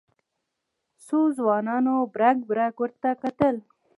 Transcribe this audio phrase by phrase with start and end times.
[1.05, 3.55] څو ځوانانو برګ برګ ورته کتل.